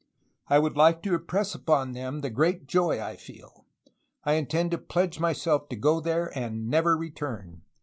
I 0.47 0.57
would 0.57 0.75
like 0.75 1.03
to 1.03 1.13
impress 1.13 1.53
upon 1.53 1.91
them 1.91 2.21
the 2.21 2.31
great 2.31 2.65
joy 2.65 2.99
I 2.99 3.15
feel. 3.17 3.67
I 4.23 4.33
intend 4.33 4.71
to 4.71 4.79
pledge 4.79 5.19
myself 5.19 5.69
to 5.69 5.75
go 5.75 5.99
there 5.99 6.35
and 6.35 6.67
never 6.71 6.97
return. 6.97 7.61